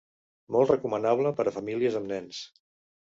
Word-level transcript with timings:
Molt 0.53 0.69
recomanable 0.71 1.33
per 1.39 1.45
a 1.51 1.53
famílies 1.57 1.99
amb 2.01 2.09
nens. 2.13 2.41